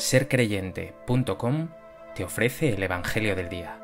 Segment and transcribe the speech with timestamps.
[0.00, 1.68] sercreyente.com
[2.14, 3.76] te ofrece el Evangelio del Día.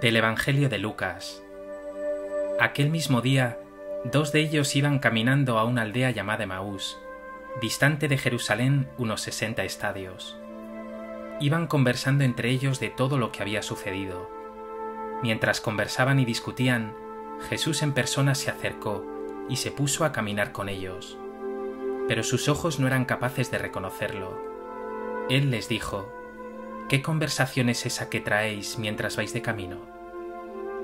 [0.00, 1.42] Del Evangelio de Lucas.
[2.58, 3.58] Aquel mismo día,
[4.04, 6.96] dos de ellos iban caminando a una aldea llamada Maús,
[7.60, 10.38] distante de Jerusalén unos sesenta estadios
[11.40, 14.30] iban conversando entre ellos de todo lo que había sucedido.
[15.22, 16.94] Mientras conversaban y discutían,
[17.48, 19.04] Jesús en persona se acercó
[19.48, 21.18] y se puso a caminar con ellos.
[22.08, 24.40] Pero sus ojos no eran capaces de reconocerlo.
[25.28, 26.12] Él les dijo,
[26.88, 29.78] ¿Qué conversación es esa que traéis mientras vais de camino?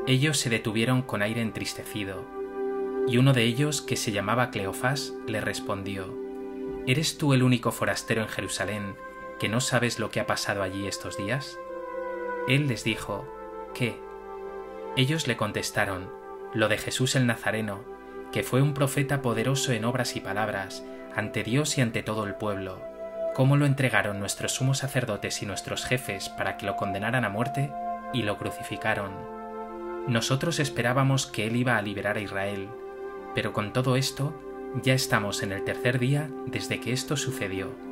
[0.06, 2.24] Ellos se detuvieron con aire entristecido,
[3.06, 6.12] y uno de ellos, que se llamaba Cleofás, le respondió,
[6.86, 8.96] ¿Eres tú el único forastero en Jerusalén
[9.42, 11.58] que no sabes lo que ha pasado allí estos días?
[12.46, 13.26] Él les dijo,
[13.74, 14.00] ¿qué?
[14.96, 16.12] Ellos le contestaron,
[16.54, 17.82] lo de Jesús el Nazareno,
[18.30, 20.84] que fue un profeta poderoso en obras y palabras,
[21.16, 22.80] ante Dios y ante todo el pueblo,
[23.34, 27.72] cómo lo entregaron nuestros sumos sacerdotes y nuestros jefes para que lo condenaran a muerte
[28.12, 29.10] y lo crucificaron.
[30.06, 32.68] Nosotros esperábamos que Él iba a liberar a Israel,
[33.34, 34.40] pero con todo esto
[34.84, 37.91] ya estamos en el tercer día desde que esto sucedió.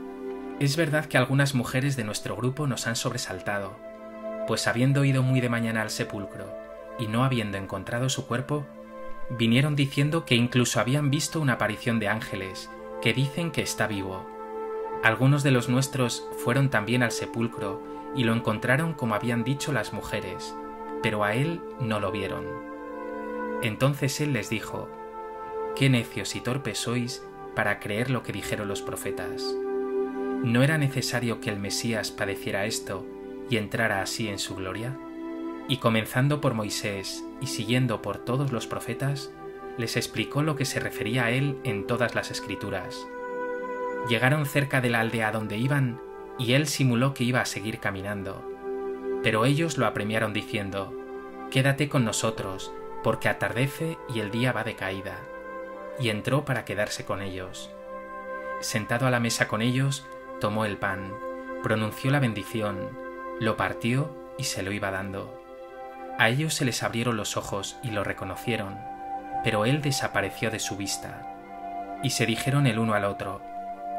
[0.61, 3.79] Es verdad que algunas mujeres de nuestro grupo nos han sobresaltado,
[4.47, 6.55] pues habiendo ido muy de mañana al sepulcro
[6.99, 8.67] y no habiendo encontrado su cuerpo,
[9.31, 12.69] vinieron diciendo que incluso habían visto una aparición de ángeles,
[13.01, 14.29] que dicen que está vivo.
[15.03, 17.83] Algunos de los nuestros fueron también al sepulcro
[18.15, 20.55] y lo encontraron como habían dicho las mujeres,
[21.03, 22.45] pero a él no lo vieron.
[23.63, 24.91] Entonces él les dijo,
[25.75, 27.25] Qué necios y torpes sois
[27.57, 29.43] para creer lo que dijeron los profetas.
[30.43, 33.05] ¿No era necesario que el Mesías padeciera esto
[33.51, 34.97] y entrara así en su gloria?
[35.69, 39.31] Y comenzando por Moisés y siguiendo por todos los profetas,
[39.77, 43.07] les explicó lo que se refería a él en todas las escrituras.
[44.09, 46.01] Llegaron cerca de la aldea donde iban
[46.39, 48.43] y él simuló que iba a seguir caminando.
[49.23, 50.97] Pero ellos lo apremiaron diciendo,
[51.51, 52.73] Quédate con nosotros,
[53.03, 55.19] porque atardece y el día va de caída.
[56.01, 57.71] Y entró para quedarse con ellos.
[58.61, 60.07] Sentado a la mesa con ellos,
[60.41, 61.13] tomó el pan,
[61.63, 62.99] pronunció la bendición,
[63.39, 65.41] lo partió y se lo iba dando.
[66.19, 68.79] A ellos se les abrieron los ojos y lo reconocieron,
[69.45, 71.27] pero él desapareció de su vista.
[72.03, 73.41] Y se dijeron el uno al otro,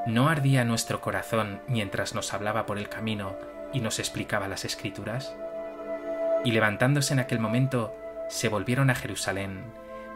[0.06, 3.36] ¿no ardía nuestro corazón mientras nos hablaba por el camino
[3.72, 5.36] y nos explicaba las escrituras?
[6.44, 7.96] Y levantándose en aquel momento,
[8.28, 9.64] se volvieron a Jerusalén,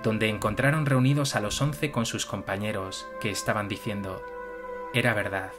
[0.03, 4.23] donde encontraron reunidos a los once con sus compañeros, que estaban diciendo,
[4.93, 5.51] Era verdad,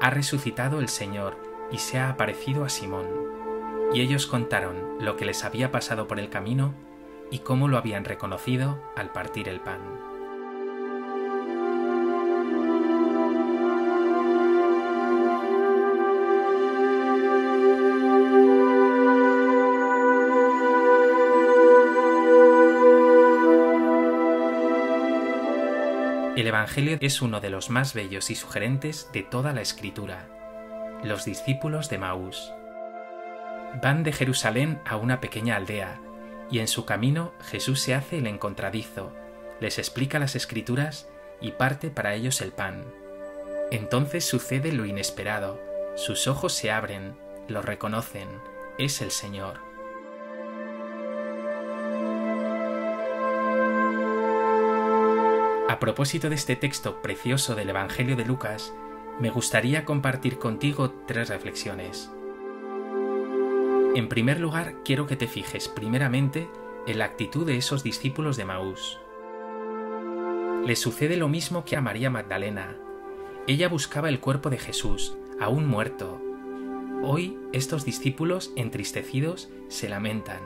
[0.00, 1.36] ha resucitado el Señor
[1.70, 3.06] y se ha aparecido a Simón.
[3.92, 6.74] Y ellos contaron lo que les había pasado por el camino
[7.30, 9.99] y cómo lo habían reconocido al partir el pan.
[26.50, 30.26] Evangelio es uno de los más bellos y sugerentes de toda la escritura.
[31.04, 32.52] Los discípulos de Maús.
[33.80, 36.00] Van de Jerusalén a una pequeña aldea,
[36.50, 39.14] y en su camino Jesús se hace el encontradizo,
[39.60, 41.08] les explica las escrituras
[41.40, 42.84] y parte para ellos el pan.
[43.70, 45.60] Entonces sucede lo inesperado,
[45.94, 47.16] sus ojos se abren,
[47.46, 48.28] lo reconocen,
[48.76, 49.69] es el Señor.
[55.70, 58.74] A propósito de este texto precioso del Evangelio de Lucas,
[59.20, 62.10] me gustaría compartir contigo tres reflexiones.
[63.94, 66.50] En primer lugar, quiero que te fijes primeramente
[66.88, 68.98] en la actitud de esos discípulos de Maús.
[70.66, 72.76] Les sucede lo mismo que a María Magdalena.
[73.46, 76.20] Ella buscaba el cuerpo de Jesús, aún muerto.
[77.04, 80.40] Hoy estos discípulos, entristecidos, se lamentan.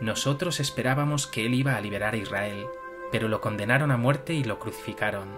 [0.00, 2.64] Nosotros esperábamos que Él iba a liberar a Israel,
[3.10, 5.28] pero lo condenaron a muerte y lo crucificaron.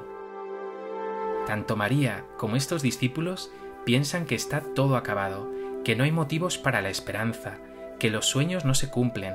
[1.47, 3.51] Tanto María como estos discípulos
[3.85, 5.51] piensan que está todo acabado,
[5.85, 7.59] que no hay motivos para la esperanza,
[7.99, 9.35] que los sueños no se cumplen,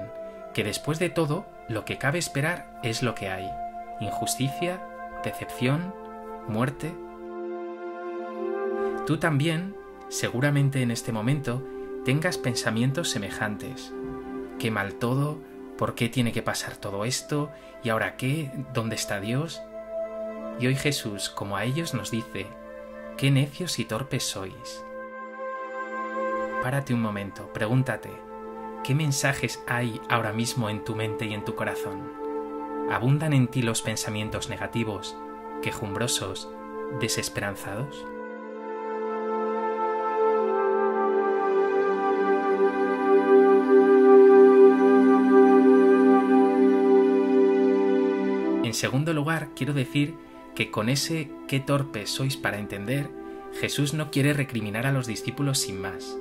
[0.53, 3.49] que después de todo lo que cabe esperar es lo que hay,
[3.99, 4.81] injusticia,
[5.23, 5.93] decepción,
[6.47, 6.93] muerte.
[9.05, 9.75] Tú también,
[10.09, 11.63] seguramente en este momento,
[12.05, 13.93] tengas pensamientos semejantes.
[14.59, 15.39] Qué mal todo,
[15.77, 17.51] ¿Por qué tiene que pasar todo esto?
[17.83, 18.51] ¿Y ahora qué?
[18.73, 19.61] ¿Dónde está Dios?
[20.59, 22.47] Y hoy Jesús, como a ellos, nos dice,
[23.15, 24.83] qué necios y torpes sois.
[26.63, 28.09] párate un momento, pregúntate,
[28.83, 32.11] ¿qué mensajes hay ahora mismo en tu mente y en tu corazón?
[32.91, 35.15] ¿Abundan en ti los pensamientos negativos,
[35.61, 36.49] quejumbrosos,
[36.99, 38.03] desesperanzados?
[48.77, 50.15] Segundo lugar, quiero decir
[50.55, 53.09] que con ese qué torpe sois para entender,
[53.59, 56.15] Jesús no quiere recriminar a los discípulos sin más.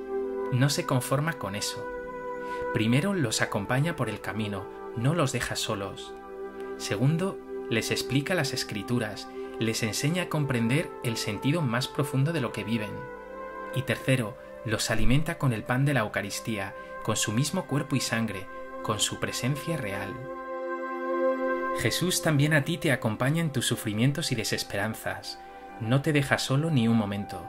[0.51, 1.85] No se conforma con eso.
[2.73, 4.65] Primero los acompaña por el camino,
[4.95, 6.13] no los deja solos.
[6.77, 7.39] Segundo,
[7.69, 9.27] les explica las escrituras,
[9.59, 12.91] les enseña a comprender el sentido más profundo de lo que viven.
[13.75, 16.73] Y tercero, los alimenta con el pan de la Eucaristía,
[17.03, 18.47] con su mismo cuerpo y sangre,
[18.81, 20.13] con su presencia real.
[21.79, 25.39] Jesús también a ti te acompaña en tus sufrimientos y desesperanzas.
[25.79, 27.47] No te deja solo ni un momento.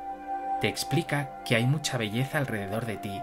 [0.60, 3.22] Te explica que hay mucha belleza alrededor de ti,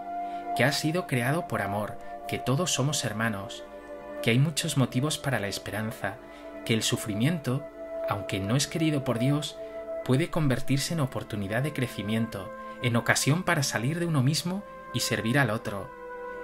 [0.57, 3.63] que has sido creado por amor, que todos somos hermanos,
[4.23, 6.15] que hay muchos motivos para la esperanza,
[6.65, 7.63] que el sufrimiento,
[8.09, 9.59] aunque no es querido por Dios,
[10.05, 12.51] puede convertirse en oportunidad de crecimiento,
[12.81, 14.63] en ocasión para salir de uno mismo
[14.93, 15.91] y servir al otro,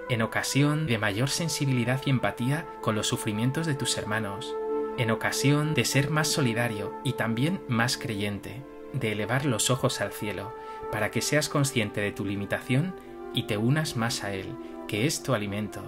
[0.10, 4.56] en ocasión de mayor sensibilidad y empatía con los sufrimientos de tus hermanos,
[4.98, 8.62] en ocasión de ser más solidario y también más creyente,
[8.94, 10.54] de elevar los ojos al cielo,
[10.92, 12.94] para que seas consciente de tu limitación
[13.34, 14.48] y te unas más a Él,
[14.88, 15.82] que es tu alimento.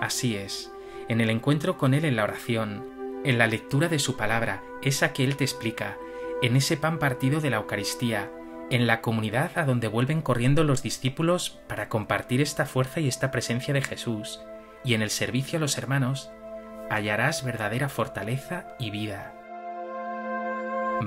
[0.00, 0.72] Así es,
[1.08, 2.84] en el encuentro con Él en la oración,
[3.24, 5.96] en la lectura de su palabra, esa que Él te explica,
[6.40, 8.30] en ese pan partido de la Eucaristía,
[8.70, 13.30] en la comunidad a donde vuelven corriendo los discípulos para compartir esta fuerza y esta
[13.30, 14.40] presencia de Jesús,
[14.84, 16.30] y en el servicio a los hermanos,
[16.90, 19.34] hallarás verdadera fortaleza y vida.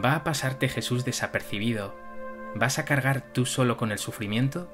[0.03, 1.95] ¿Va a pasarte Jesús desapercibido?
[2.55, 4.71] ¿Vas a cargar tú solo con el sufrimiento?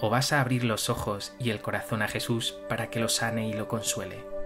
[0.00, 3.48] ¿O vas a abrir los ojos y el corazón a Jesús para que lo sane
[3.48, 4.39] y lo consuele?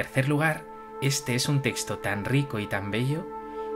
[0.00, 0.64] Tercer lugar,
[1.02, 3.26] este es un texto tan rico y tan bello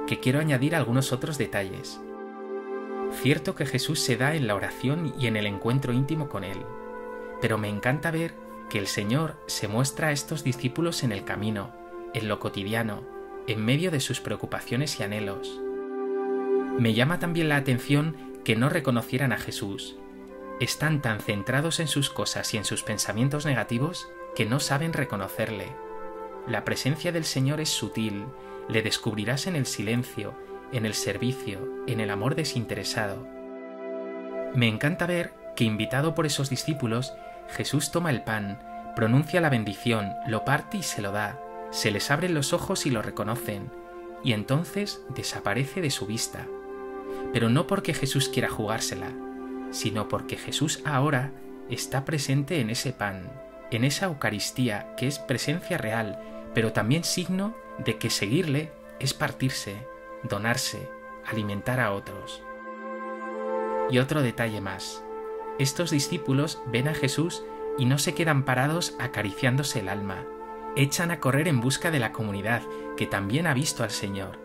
[0.06, 2.00] que quiero añadir algunos otros detalles.
[3.20, 6.64] Cierto que Jesús se da en la oración y en el encuentro íntimo con Él,
[7.42, 8.32] pero me encanta ver
[8.70, 11.74] que el Señor se muestra a estos discípulos en el camino,
[12.14, 13.02] en lo cotidiano,
[13.46, 15.60] en medio de sus preocupaciones y anhelos.
[16.78, 19.98] Me llama también la atención que no reconocieran a Jesús.
[20.58, 25.84] Están tan centrados en sus cosas y en sus pensamientos negativos que no saben reconocerle.
[26.46, 28.26] La presencia del Señor es sutil,
[28.68, 30.34] le descubrirás en el silencio,
[30.72, 33.26] en el servicio, en el amor desinteresado.
[34.54, 37.14] Me encanta ver que invitado por esos discípulos,
[37.48, 38.58] Jesús toma el pan,
[38.94, 42.90] pronuncia la bendición, lo parte y se lo da, se les abren los ojos y
[42.90, 43.70] lo reconocen,
[44.22, 46.46] y entonces desaparece de su vista.
[47.32, 49.12] Pero no porque Jesús quiera jugársela,
[49.70, 51.32] sino porque Jesús ahora
[51.70, 53.30] está presente en ese pan,
[53.70, 56.18] en esa Eucaristía que es presencia real,
[56.54, 59.86] pero también signo de que seguirle es partirse,
[60.22, 60.88] donarse,
[61.26, 62.42] alimentar a otros.
[63.90, 65.04] Y otro detalle más.
[65.58, 67.44] Estos discípulos ven a Jesús
[67.78, 70.24] y no se quedan parados acariciándose el alma,
[70.76, 72.62] echan a correr en busca de la comunidad
[72.96, 74.38] que también ha visto al Señor.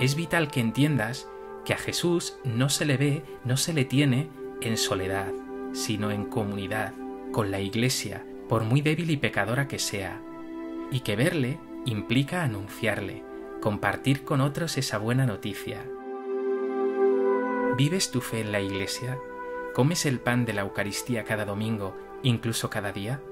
[0.00, 1.28] Es vital que entiendas
[1.64, 4.28] que a Jesús no se le ve, no se le tiene
[4.60, 5.32] en soledad,
[5.72, 6.94] sino en comunidad,
[7.32, 10.20] con la Iglesia, por muy débil y pecadora que sea,
[10.92, 13.24] y que verle implica anunciarle,
[13.60, 15.84] compartir con otros esa buena noticia.
[17.76, 19.18] ¿Vives tu fe en la Iglesia?
[19.74, 23.22] ¿Comes el pan de la Eucaristía cada domingo, incluso cada día?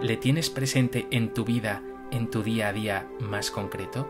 [0.00, 1.82] ¿Le tienes presente en tu vida,
[2.12, 4.08] en tu día a día más concreto?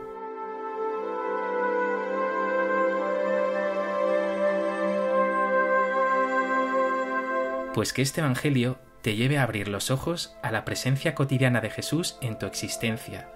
[7.73, 11.68] Pues que este Evangelio te lleve a abrir los ojos a la presencia cotidiana de
[11.68, 13.28] Jesús en tu existencia,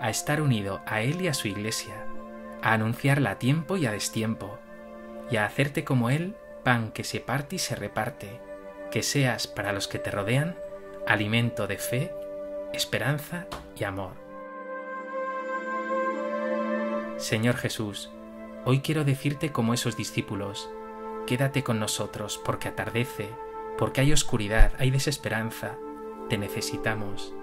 [0.00, 1.94] a estar unido a Él y a su Iglesia,
[2.60, 4.58] a anunciarla a tiempo y a destiempo,
[5.30, 8.40] y a hacerte como Él pan que se parte y se reparte,
[8.90, 10.56] que seas para los que te rodean
[11.06, 12.12] alimento de fe,
[12.72, 13.46] esperanza
[13.78, 14.14] y amor.
[17.18, 18.10] Señor Jesús,
[18.64, 20.68] hoy quiero decirte como esos discípulos,
[21.28, 23.28] quédate con nosotros porque atardece,
[23.78, 25.78] porque hay oscuridad, hay desesperanza,
[26.28, 27.34] te necesitamos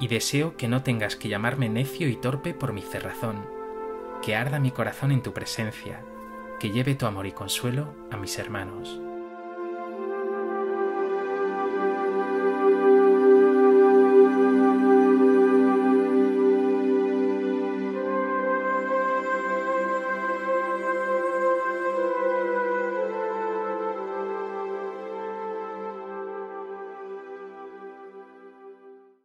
[0.00, 3.46] y deseo que no tengas que llamarme necio y torpe por mi cerrazón,
[4.20, 6.00] que arda mi corazón en tu presencia,
[6.58, 9.00] que lleve tu amor y consuelo a mis hermanos.